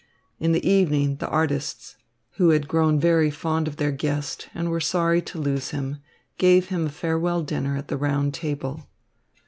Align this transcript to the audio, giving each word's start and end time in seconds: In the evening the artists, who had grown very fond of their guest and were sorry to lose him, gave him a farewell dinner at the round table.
In 0.39 0.51
the 0.51 0.67
evening 0.67 1.17
the 1.17 1.27
artists, 1.29 1.95
who 2.37 2.49
had 2.49 2.67
grown 2.67 2.99
very 2.99 3.29
fond 3.29 3.67
of 3.67 3.75
their 3.75 3.91
guest 3.91 4.49
and 4.55 4.71
were 4.71 4.79
sorry 4.79 5.21
to 5.21 5.37
lose 5.37 5.69
him, 5.69 5.97
gave 6.39 6.69
him 6.69 6.87
a 6.87 6.89
farewell 6.89 7.43
dinner 7.43 7.77
at 7.77 7.87
the 7.87 7.97
round 7.97 8.33
table. 8.33 8.87